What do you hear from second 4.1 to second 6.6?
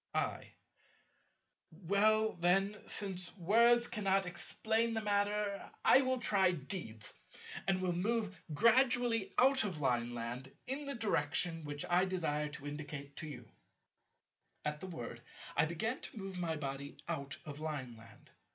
explain the matter, I will try